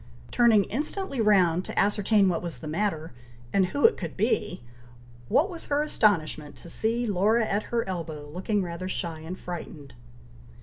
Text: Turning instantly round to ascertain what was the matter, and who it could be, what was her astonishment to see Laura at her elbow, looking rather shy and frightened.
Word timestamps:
Turning 0.31 0.63
instantly 0.63 1.21
round 1.21 1.63
to 1.63 1.77
ascertain 1.77 2.27
what 2.27 2.41
was 2.41 2.57
the 2.57 2.67
matter, 2.67 3.13
and 3.53 3.67
who 3.67 3.85
it 3.85 3.97
could 3.97 4.17
be, 4.17 4.63
what 5.27 5.47
was 5.47 5.67
her 5.67 5.83
astonishment 5.83 6.55
to 6.57 6.71
see 6.71 7.05
Laura 7.05 7.45
at 7.45 7.61
her 7.69 7.87
elbow, 7.87 8.27
looking 8.27 8.63
rather 8.63 8.89
shy 8.89 9.19
and 9.19 9.37
frightened. 9.37 9.93